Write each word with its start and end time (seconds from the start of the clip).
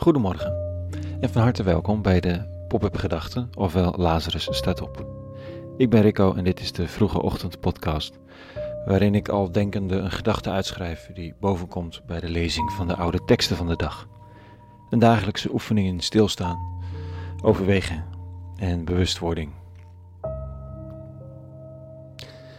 Goedemorgen 0.00 0.54
en 1.20 1.30
van 1.30 1.42
harte 1.42 1.62
welkom 1.62 2.02
bij 2.02 2.20
de 2.20 2.64
Pop-up 2.68 2.96
Gedachten, 2.96 3.50
ofwel 3.54 3.94
Lazarus 3.96 4.48
staat 4.50 4.80
op. 4.82 5.06
Ik 5.76 5.90
ben 5.90 6.02
Rico 6.02 6.34
en 6.34 6.44
dit 6.44 6.60
is 6.60 6.72
de 6.72 6.88
Vroege 6.88 7.22
Ochtend 7.22 7.60
podcast, 7.60 8.18
waarin 8.84 9.14
ik 9.14 9.28
al 9.28 9.52
denkende 9.52 9.96
een 9.96 10.10
gedachte 10.10 10.50
uitschrijf 10.50 11.10
die 11.14 11.34
bovenkomt 11.40 12.02
bij 12.06 12.20
de 12.20 12.28
lezing 12.28 12.72
van 12.72 12.88
de 12.88 12.96
oude 12.96 13.24
teksten 13.24 13.56
van 13.56 13.66
de 13.66 13.76
dag. 13.76 14.08
Een 14.90 14.98
dagelijkse 14.98 15.52
oefening 15.52 15.86
in 15.86 16.00
stilstaan, 16.00 16.58
overwegen 17.42 18.04
en 18.56 18.84
bewustwording. 18.84 19.52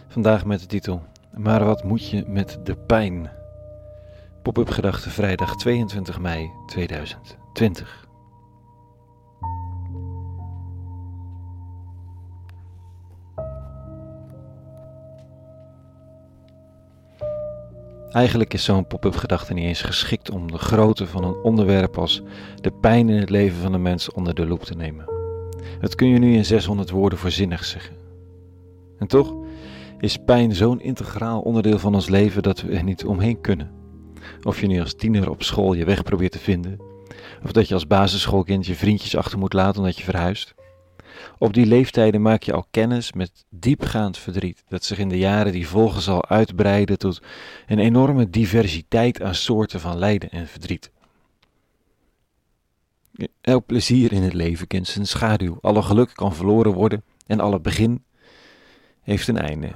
Vandaag 0.08 0.44
met 0.44 0.60
de 0.60 0.66
titel 0.66 1.02
Maar 1.36 1.64
wat 1.64 1.84
moet 1.84 2.08
je 2.08 2.24
met 2.26 2.58
de 2.64 2.76
pijn? 2.76 3.30
Pop-up 4.42 4.68
gedachte 4.68 5.10
vrijdag 5.10 5.56
22 5.56 6.20
mei 6.20 6.50
2020. 7.52 8.02
Eigenlijk 18.12 18.54
is 18.54 18.64
zo'n 18.64 18.86
pop-up 18.86 19.16
gedachte 19.16 19.54
niet 19.54 19.64
eens 19.64 19.82
geschikt 19.82 20.30
om 20.30 20.50
de 20.50 20.58
grootte 20.58 21.06
van 21.06 21.24
een 21.24 21.42
onderwerp 21.42 21.98
als 21.98 22.22
de 22.60 22.70
pijn 22.70 23.08
in 23.08 23.20
het 23.20 23.30
leven 23.30 23.60
van 23.60 23.72
een 23.72 23.82
mens 23.82 24.10
onder 24.10 24.34
de 24.34 24.46
loep 24.46 24.62
te 24.62 24.74
nemen. 24.74 25.04
Dat 25.80 25.94
kun 25.94 26.08
je 26.08 26.18
nu 26.18 26.34
in 26.34 26.44
600 26.44 26.90
woorden 26.90 27.18
voorzinnig 27.18 27.64
zeggen. 27.64 27.96
En 28.98 29.06
toch 29.06 29.34
is 29.98 30.16
pijn 30.24 30.54
zo'n 30.54 30.80
integraal 30.80 31.40
onderdeel 31.40 31.78
van 31.78 31.94
ons 31.94 32.08
leven 32.08 32.42
dat 32.42 32.60
we 32.60 32.76
er 32.76 32.84
niet 32.84 33.04
omheen 33.04 33.40
kunnen. 33.40 33.70
Of 34.42 34.60
je 34.60 34.66
nu 34.66 34.80
als 34.80 34.94
tiener 34.94 35.30
op 35.30 35.42
school 35.42 35.72
je 35.72 35.84
weg 35.84 36.02
probeert 36.02 36.32
te 36.32 36.38
vinden, 36.38 36.80
of 37.44 37.52
dat 37.52 37.68
je 37.68 37.74
als 37.74 37.86
basisschoolkind 37.86 38.66
je 38.66 38.74
vriendjes 38.74 39.16
achter 39.16 39.38
moet 39.38 39.52
laten 39.52 39.78
omdat 39.78 39.96
je 39.96 40.04
verhuist. 40.04 40.54
Op 41.38 41.52
die 41.52 41.66
leeftijden 41.66 42.22
maak 42.22 42.42
je 42.42 42.52
al 42.52 42.66
kennis 42.70 43.12
met 43.12 43.44
diepgaand 43.48 44.18
verdriet, 44.18 44.64
dat 44.68 44.84
zich 44.84 44.98
in 44.98 45.08
de 45.08 45.18
jaren 45.18 45.52
die 45.52 45.68
volgen 45.68 46.02
zal 46.02 46.28
uitbreiden 46.28 46.98
tot 46.98 47.22
een 47.66 47.78
enorme 47.78 48.30
diversiteit 48.30 49.22
aan 49.22 49.34
soorten 49.34 49.80
van 49.80 49.98
lijden 49.98 50.30
en 50.30 50.46
verdriet. 50.46 50.90
Elk 53.40 53.66
plezier 53.66 54.12
in 54.12 54.22
het 54.22 54.32
leven 54.32 54.66
kent 54.66 54.88
zijn 54.88 55.06
schaduw, 55.06 55.58
alle 55.60 55.82
geluk 55.82 56.10
kan 56.14 56.34
verloren 56.34 56.72
worden 56.72 57.04
en 57.26 57.40
alle 57.40 57.60
begin 57.60 58.04
heeft 59.02 59.28
een 59.28 59.38
einde. 59.38 59.72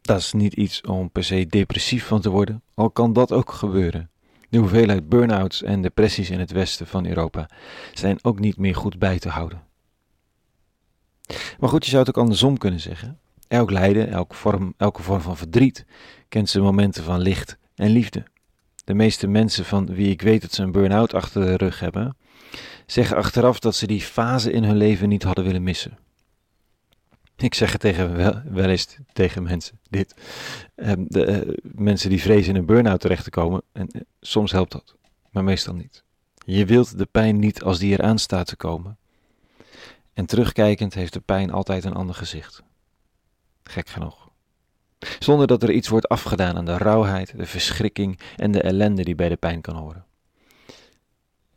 Dat 0.00 0.18
is 0.18 0.32
niet 0.32 0.52
iets 0.54 0.80
om 0.80 1.10
per 1.10 1.24
se 1.24 1.46
depressief 1.46 2.06
van 2.06 2.20
te 2.20 2.30
worden, 2.30 2.62
al 2.74 2.90
kan 2.90 3.12
dat 3.12 3.32
ook 3.32 3.52
gebeuren. 3.52 4.10
De 4.50 4.58
hoeveelheid 4.58 5.08
burn-outs 5.08 5.62
en 5.62 5.82
depressies 5.82 6.30
in 6.30 6.38
het 6.38 6.50
westen 6.50 6.86
van 6.86 7.06
Europa 7.06 7.48
zijn 7.92 8.18
ook 8.22 8.38
niet 8.38 8.56
meer 8.56 8.74
goed 8.74 8.98
bij 8.98 9.18
te 9.18 9.28
houden. 9.28 9.62
Maar 11.58 11.68
goed, 11.68 11.84
je 11.84 11.90
zou 11.90 12.04
het 12.04 12.16
ook 12.16 12.22
andersom 12.22 12.58
kunnen 12.58 12.80
zeggen. 12.80 13.18
Elk 13.48 13.70
lijden, 13.70 14.10
elke 14.10 14.34
vorm, 14.34 14.74
elke 14.76 15.02
vorm 15.02 15.20
van 15.20 15.36
verdriet 15.36 15.84
kent 16.28 16.48
zijn 16.48 16.64
momenten 16.64 17.04
van 17.04 17.20
licht 17.20 17.58
en 17.74 17.90
liefde. 17.90 18.24
De 18.84 18.94
meeste 18.94 19.26
mensen 19.26 19.64
van 19.64 19.86
wie 19.86 20.10
ik 20.10 20.22
weet 20.22 20.40
dat 20.40 20.52
ze 20.52 20.62
een 20.62 20.72
burn-out 20.72 21.14
achter 21.14 21.44
de 21.44 21.56
rug 21.56 21.80
hebben, 21.80 22.16
zeggen 22.86 23.16
achteraf 23.16 23.58
dat 23.58 23.74
ze 23.74 23.86
die 23.86 24.00
fase 24.00 24.52
in 24.52 24.64
hun 24.64 24.76
leven 24.76 25.08
niet 25.08 25.22
hadden 25.22 25.44
willen 25.44 25.62
missen. 25.62 25.98
Ik 27.48 27.54
zeg 27.54 27.72
het 27.72 27.80
tegen, 27.80 28.16
wel, 28.54 28.68
eens 28.68 28.96
tegen 29.12 29.42
mensen 29.42 29.78
dit. 29.88 30.14
Ehm, 30.74 31.04
de, 31.08 31.46
uh, 31.46 31.56
mensen 31.62 32.10
die 32.10 32.20
vrezen 32.20 32.54
in 32.54 32.60
een 32.60 32.66
burn-out 32.66 33.00
terecht 33.00 33.24
te 33.24 33.30
komen. 33.30 33.62
En 33.72 33.88
uh, 33.92 34.02
soms 34.20 34.52
helpt 34.52 34.72
dat, 34.72 34.96
maar 35.30 35.44
meestal 35.44 35.74
niet. 35.74 36.04
Je 36.44 36.64
wilt 36.64 36.98
de 36.98 37.06
pijn 37.06 37.38
niet 37.38 37.62
als 37.62 37.78
die 37.78 37.92
eraan 37.92 38.18
staat 38.18 38.46
te 38.46 38.56
komen. 38.56 38.98
En 40.12 40.26
terugkijkend 40.26 40.94
heeft 40.94 41.12
de 41.12 41.20
pijn 41.20 41.50
altijd 41.50 41.84
een 41.84 41.94
ander 41.94 42.14
gezicht. 42.14 42.62
Gek 43.62 43.88
genoeg. 43.88 44.28
Zonder 45.18 45.46
dat 45.46 45.62
er 45.62 45.70
iets 45.70 45.88
wordt 45.88 46.08
afgedaan 46.08 46.56
aan 46.56 46.64
de 46.64 46.76
rauwheid, 46.76 47.36
de 47.36 47.46
verschrikking 47.46 48.18
en 48.36 48.52
de 48.52 48.62
ellende 48.62 49.04
die 49.04 49.14
bij 49.14 49.28
de 49.28 49.36
pijn 49.36 49.60
kan 49.60 49.76
horen. 49.76 50.04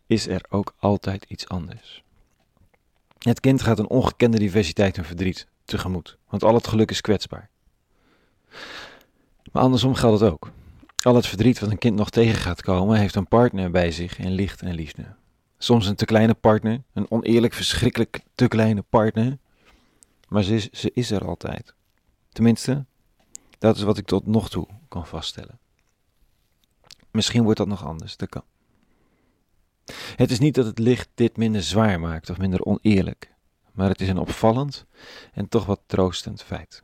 Is 0.08 0.28
er 0.28 0.46
ook 0.50 0.76
altijd 0.78 1.26
iets 1.28 1.48
anders. 1.48 2.04
Het 3.20 3.40
kind 3.40 3.62
gaat 3.62 3.80
een 3.80 3.90
ongekende 3.90 4.38
diversiteit 4.38 4.98
en 4.98 5.06
verdriet 5.06 5.48
tegemoet, 5.66 6.18
want 6.30 6.44
al 6.44 6.54
het 6.54 6.68
geluk 6.68 6.92
is 6.92 7.02
kwetsbaar. 7.02 7.50
Maar 9.52 9.64
andersom 9.64 9.96
geldt 9.96 10.20
het 10.20 10.32
ook. 10.32 10.52
Al 11.02 11.16
het 11.16 11.28
verdriet 11.28 11.60
wat 11.60 11.72
een 11.72 11.78
kind 11.78 11.96
nog 11.96 12.10
tegen 12.10 12.42
gaat 12.42 12.62
komen, 12.62 13.00
heeft 13.00 13.16
een 13.16 13.28
partner 13.28 13.72
bij 13.72 13.92
zich 13.92 14.20
in 14.20 14.32
licht 14.32 14.62
en 14.62 14.74
liefde. 14.74 15.16
Soms 15.58 15.88
een 15.88 15.96
te 15.96 16.06
kleine 16.06 16.34
partner, 16.34 16.84
een 16.94 17.12
oneerlijk, 17.12 17.54
verschrikkelijk 17.54 18.24
te 18.36 18.48
kleine 18.48 18.82
partner, 18.82 19.38
maar 20.28 20.44
ze 20.44 20.56
is, 20.56 20.70
ze 20.70 20.92
is 20.94 21.12
er 21.12 21.28
altijd. 21.28 21.74
Tenminste, 22.30 22.86
dat 23.60 23.76
is 23.76 23.84
wat 23.84 23.98
ik 23.98 24.06
tot 24.06 24.26
nog 24.26 24.50
toe 24.50 24.68
kan 24.88 25.08
vaststellen. 25.08 25.60
Misschien 27.12 27.44
wordt 27.44 27.58
dat 27.58 27.68
nog 27.68 27.86
anders, 27.86 28.18
dat 28.18 28.30
kan. 28.30 28.44
Het 30.16 30.32
is 30.32 30.40
niet 30.40 30.56
dat 30.56 30.66
het 30.66 30.80
licht 30.80 31.10
dit 31.16 31.38
minder 31.38 31.64
zwaar 31.64 32.00
maakt 32.00 32.30
of 32.30 32.38
minder 32.38 32.64
oneerlijk 32.64 33.33
maar 33.74 33.90
het 33.90 34.02
is 34.02 34.08
een 34.10 34.18
opvallend 34.18 34.86
en 35.34 35.50
toch 35.50 35.66
wat 35.66 35.82
troostend 35.86 36.44
feit. 36.44 36.84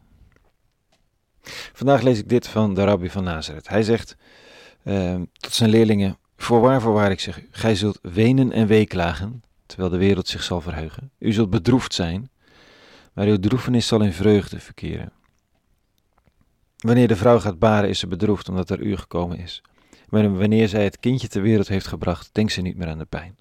Vandaag 1.73 2.01
lees 2.01 2.17
ik 2.17 2.29
dit 2.29 2.47
van 2.47 2.73
de 2.73 2.83
rabbi 2.83 3.09
van 3.09 3.23
Nazareth. 3.23 3.67
Hij 3.67 3.83
zegt 3.83 4.15
uh, 4.83 5.21
tot 5.31 5.53
zijn 5.53 5.69
leerlingen: 5.69 6.17
Voorwaar, 6.37 6.81
voorwaar, 6.81 7.11
ik 7.11 7.19
zeg 7.19 7.41
gij 7.51 7.75
zult 7.75 7.99
wenen 8.01 8.51
en 8.51 8.67
weeklagen, 8.67 9.43
terwijl 9.65 9.89
de 9.89 9.97
wereld 9.97 10.27
zich 10.27 10.43
zal 10.43 10.61
verheugen. 10.61 11.11
U 11.19 11.31
zult 11.31 11.49
bedroefd 11.49 11.93
zijn, 11.93 12.29
maar 13.13 13.27
uw 13.27 13.39
droefenis 13.39 13.87
zal 13.87 14.01
in 14.01 14.13
vreugde 14.13 14.59
verkeren. 14.59 15.11
Wanneer 16.77 17.07
de 17.07 17.15
vrouw 17.15 17.39
gaat 17.39 17.59
baren, 17.59 17.89
is 17.89 17.99
ze 17.99 18.07
bedroefd 18.07 18.49
omdat 18.49 18.69
er 18.69 18.79
uur 18.79 18.97
gekomen 18.97 19.37
is. 19.37 19.61
Maar 20.09 20.37
wanneer 20.37 20.67
zij 20.67 20.83
het 20.83 20.99
kindje 20.99 21.27
ter 21.27 21.41
wereld 21.41 21.67
heeft 21.67 21.87
gebracht, 21.87 22.29
denkt 22.31 22.51
ze 22.51 22.61
niet 22.61 22.77
meer 22.77 22.87
aan 22.87 22.97
de 22.97 23.05
pijn 23.05 23.37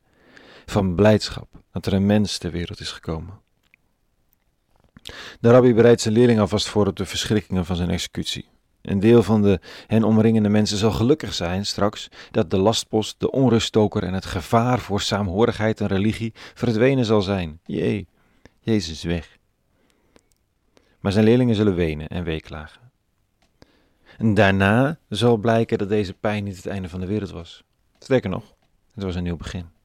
van 0.71 0.95
blijdschap 0.95 1.49
dat 1.73 1.87
er 1.87 1.93
een 1.93 2.07
mens 2.07 2.39
ter 2.39 2.51
wereld 2.51 2.81
is 2.81 2.91
gekomen. 2.91 3.41
De 5.41 5.51
rabbi 5.51 5.75
bereidt 5.75 6.01
zijn 6.01 6.15
leerling 6.15 6.41
alvast 6.41 6.69
voor 6.69 6.87
op 6.87 6.97
de 6.97 7.07
verschrikkingen 7.07 7.65
van 7.65 7.77
zijn 7.77 7.91
executie. 7.91 8.49
Een 8.83 9.01
deel 9.01 9.23
van 9.23 9.43
de 9.43 9.61
hen 9.87 10.05
omringende 10.05 10.49
mensen 10.49 10.79
zal 10.79 10.91
gelukkig 10.91 11.35
zijn 11.35 11.67
straks 11.67 12.09
dat 12.31 12.51
de 12.51 12.57
lastpost, 12.57 13.21
de 13.21 13.31
onruststoker 13.31 14.03
en 14.03 14.15
het 14.15 14.25
gevaar 14.25 14.79
voor 14.79 15.01
saamhorigheid 15.01 15.81
en 15.81 15.87
religie 15.87 16.33
verdwenen 16.55 17.05
zal 17.05 17.23
zijn. 17.23 17.61
Jee, 17.65 18.07
Jezus 18.61 18.91
is 18.91 19.03
weg. 19.03 19.37
Maar 21.01 21.13
zijn 21.13 21.25
leerlingen 21.25 21.55
zullen 21.55 21.75
wenen 21.75 22.09
en 22.09 22.25
weeklagen. 22.25 22.81
En 24.19 24.35
daarna 24.35 24.99
zal 25.09 25.37
blijken 25.37 25.79
dat 25.79 25.89
deze 25.89 26.15
pijn 26.15 26.45
niet 26.45 26.57
het 26.57 26.67
einde 26.67 26.89
van 26.89 27.01
de 27.01 27.07
wereld 27.07 27.31
was. 27.31 27.65
Sterker 27.99 28.31
nog, 28.31 28.55
het 28.95 29.05
was 29.05 29.15
een 29.15 29.23
nieuw 29.23 29.37
begin 29.37 29.77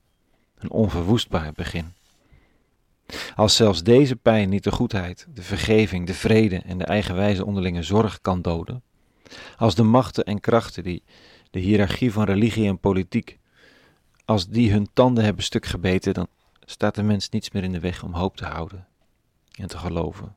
een 0.63 0.71
onverwoestbaar 0.71 1.53
begin. 1.53 1.93
Als 3.35 3.55
zelfs 3.55 3.83
deze 3.83 4.15
pijn 4.15 4.49
niet 4.49 4.63
de 4.63 4.71
goedheid, 4.71 5.27
de 5.33 5.41
vergeving, 5.41 6.07
de 6.07 6.13
vrede 6.13 6.61
en 6.65 6.77
de 6.77 6.85
eigenwijze 6.85 7.45
onderlinge 7.45 7.83
zorg 7.83 8.21
kan 8.21 8.41
doden, 8.41 8.83
als 9.57 9.75
de 9.75 9.83
machten 9.83 10.23
en 10.23 10.39
krachten 10.39 10.83
die 10.83 11.03
de 11.51 11.59
hiërarchie 11.59 12.11
van 12.11 12.23
religie 12.23 12.67
en 12.67 12.79
politiek, 12.79 13.39
als 14.25 14.47
die 14.47 14.71
hun 14.71 14.89
tanden 14.93 15.23
hebben 15.23 15.43
stuk 15.43 15.65
gebeten, 15.65 16.13
dan 16.13 16.27
staat 16.65 16.95
de 16.95 17.03
mens 17.03 17.29
niets 17.29 17.51
meer 17.51 17.63
in 17.63 17.71
de 17.71 17.79
weg 17.79 18.03
om 18.03 18.13
hoop 18.13 18.37
te 18.37 18.45
houden 18.45 18.87
en 19.51 19.67
te 19.67 19.77
geloven. 19.77 20.35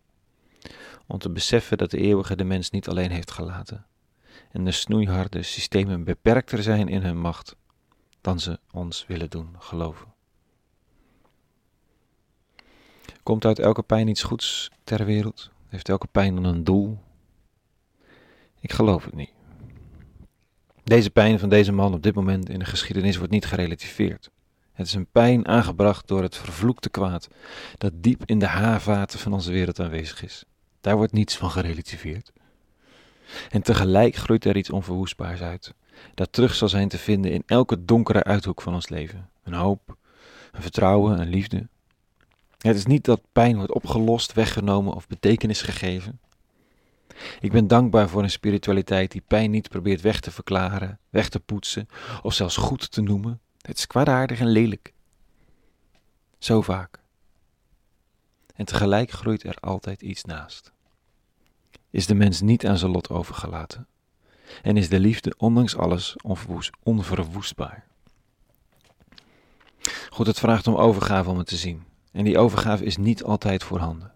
Om 1.07 1.19
te 1.19 1.31
beseffen 1.31 1.79
dat 1.79 1.91
de 1.91 1.99
eeuwige 1.99 2.37
de 2.37 2.45
mens 2.45 2.71
niet 2.71 2.89
alleen 2.89 3.11
heeft 3.11 3.31
gelaten 3.31 3.87
en 4.53 4.65
de 4.65 4.71
snoeiharde 4.71 5.43
systemen 5.43 6.05
beperkter 6.05 6.63
zijn 6.63 6.89
in 6.89 7.03
hun 7.03 7.19
macht 7.19 7.57
dan 8.21 8.41
ze 8.41 8.59
ons 8.73 9.05
willen 9.07 9.31
doen 9.31 9.49
geloven. 9.59 10.16
Komt 13.27 13.45
uit 13.45 13.59
elke 13.59 13.83
pijn 13.83 14.09
iets 14.09 14.23
goeds 14.23 14.71
ter 14.85 15.05
wereld? 15.05 15.51
Heeft 15.69 15.89
elke 15.89 16.07
pijn 16.07 16.35
dan 16.35 16.45
een 16.45 16.65
doel? 16.65 16.99
Ik 18.61 18.73
geloof 18.73 19.05
het 19.05 19.15
niet. 19.15 19.33
Deze 20.85 21.11
pijn 21.11 21.39
van 21.39 21.49
deze 21.49 21.73
man 21.73 21.95
op 21.95 22.03
dit 22.03 22.15
moment 22.15 22.49
in 22.49 22.59
de 22.59 22.65
geschiedenis 22.65 23.17
wordt 23.17 23.33
niet 23.33 23.47
gerelativeerd. 23.47 24.31
Het 24.73 24.87
is 24.87 24.95
een 24.95 25.07
pijn 25.07 25.49
aangebracht 25.49 26.09
door 26.09 26.23
het 26.23 26.37
vervloekte 26.37 26.89
kwaad 26.89 27.29
dat 27.79 27.93
diep 27.95 28.23
in 28.25 28.39
de 28.39 28.47
haarvaten 28.47 29.19
van 29.19 29.33
onze 29.33 29.53
wereld 29.53 29.81
aanwezig 29.81 30.25
is. 30.25 30.45
Daar 30.81 30.97
wordt 30.97 31.13
niets 31.13 31.37
van 31.37 31.51
gerelativeerd. 31.51 32.33
En 33.51 33.63
tegelijk 33.63 34.15
groeit 34.15 34.45
er 34.45 34.57
iets 34.57 34.71
onverwoestbaars 34.71 35.41
uit, 35.41 35.75
dat 36.15 36.33
terug 36.33 36.55
zal 36.55 36.69
zijn 36.69 36.89
te 36.89 36.99
vinden 36.99 37.33
in 37.33 37.43
elke 37.47 37.85
donkere 37.85 38.25
uithoek 38.25 38.63
van 38.63 38.75
ons 38.75 38.89
leven. 38.89 39.31
Een 39.43 39.55
hoop, 39.55 39.97
een 40.53 40.63
vertrouwen, 40.63 41.21
een 41.21 41.29
liefde, 41.29 41.69
het 42.67 42.77
is 42.77 42.87
niet 42.87 43.05
dat 43.05 43.21
pijn 43.33 43.57
wordt 43.57 43.73
opgelost, 43.73 44.33
weggenomen 44.33 44.95
of 44.95 45.07
betekenis 45.07 45.63
gegeven. 45.63 46.21
Ik 47.41 47.53
ben 47.53 47.67
dankbaar 47.67 48.09
voor 48.09 48.23
een 48.23 48.31
spiritualiteit 48.31 49.13
die 49.13 49.23
pijn 49.27 49.51
niet 49.51 49.69
probeert 49.69 50.01
weg 50.01 50.21
te 50.21 50.31
verklaren, 50.31 50.99
weg 51.11 51.29
te 51.29 51.41
poetsen 51.41 51.89
of 52.23 52.35
zelfs 52.35 52.57
goed 52.57 52.91
te 52.91 53.01
noemen, 53.01 53.41
Het 53.61 53.79
is 53.79 53.87
kwaadaardig 53.87 54.41
en 54.41 54.49
lelijk. 54.49 54.93
Zo 56.39 56.63
vaak. 56.63 57.01
En 58.55 58.65
tegelijk 58.65 59.11
groeit 59.11 59.43
er 59.43 59.57
altijd 59.61 60.03
iets 60.03 60.25
naast. 60.25 60.73
Is 61.91 62.07
de 62.07 62.15
mens 62.15 62.41
niet 62.41 62.67
aan 62.67 62.79
zijn 62.79 62.91
lot 62.91 63.11
overgelaten? 63.11 63.87
En 64.63 64.77
is 64.77 64.89
de 64.89 65.01
liefde 65.01 65.35
ondanks 65.37 65.77
alles 65.77 66.17
onverwoestbaar? 66.83 67.87
God, 70.11 70.27
het 70.27 70.39
vraagt 70.39 70.67
om 70.67 70.77
overgave 70.77 71.31
om 71.31 71.39
het 71.39 71.47
te 71.47 71.57
zien. 71.57 71.86
En 72.17 72.25
die 72.25 72.39
overgave 72.39 72.85
is 72.85 72.97
niet 72.97 73.25
altijd 73.25 73.63
voorhanden. 73.63 74.13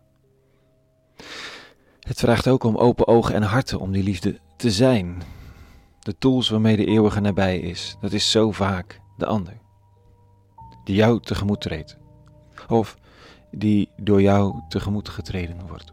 Het 2.01 2.19
vraagt 2.19 2.49
ook 2.49 2.65
om 2.65 2.77
open 2.77 3.07
ogen 3.07 3.35
en 3.35 3.43
harten 3.43 3.81
om 3.81 3.93
die 3.93 4.03
liefde 4.03 4.41
te 4.57 4.71
zijn. 4.71 5.23
De 5.99 6.19
tools 6.19 6.49
waarmee 6.49 6.77
de 6.77 6.85
eeuwige 6.85 7.21
nabij 7.21 7.59
is, 7.59 7.97
dat 8.01 8.13
is 8.13 8.31
zo 8.31 8.53
vaak 8.53 9.01
de 9.17 9.27
ander. 9.27 9.59
Die 10.85 10.95
jou 10.95 11.21
tegemoet 11.21 11.61
treedt. 11.61 11.99
Of 12.69 12.97
die 13.51 13.91
door 13.97 14.23
jou 14.23 14.61
tegemoet 14.69 15.09
getreden 15.09 15.67
wordt. 15.67 15.93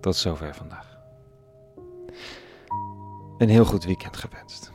Tot 0.00 0.16
zover 0.16 0.54
vandaag. 0.54 0.98
Een 3.38 3.48
heel 3.48 3.64
goed 3.64 3.84
weekend 3.84 4.16
gewenst. 4.16 4.72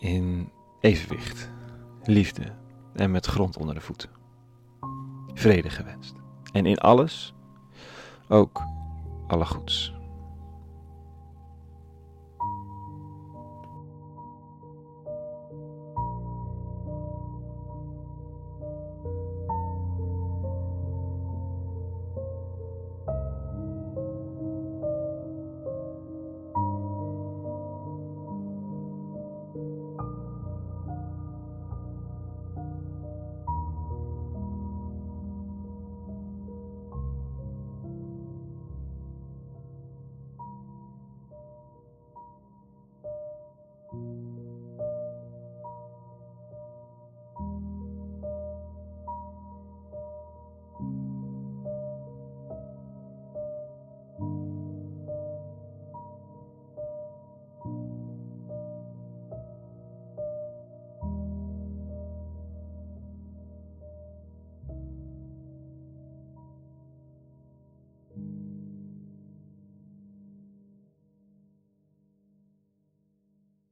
In 0.00 0.50
evenwicht, 0.80 1.50
liefde 2.04 2.62
en 2.94 3.10
met 3.10 3.26
grond 3.26 3.56
onder 3.56 3.74
de 3.74 3.80
voeten. 3.80 4.10
Vrede 5.34 5.70
gewenst. 5.70 6.14
En 6.52 6.66
in 6.66 6.78
alles 6.78 7.34
ook 8.28 8.62
alle 9.26 9.46
goeds. 9.46 9.93